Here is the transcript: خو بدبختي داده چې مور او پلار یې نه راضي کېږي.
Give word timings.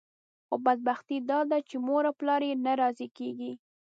خو 0.47 0.55
بدبختي 0.65 1.17
داده 1.29 1.57
چې 1.69 1.75
مور 1.85 2.03
او 2.09 2.15
پلار 2.19 2.41
یې 2.49 2.55
نه 2.65 2.73
راضي 2.81 3.07
کېږي. 3.17 3.51